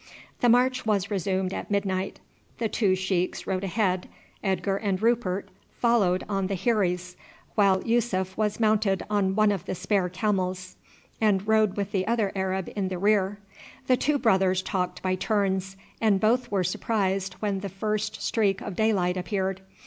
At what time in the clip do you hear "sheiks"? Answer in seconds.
2.95-3.45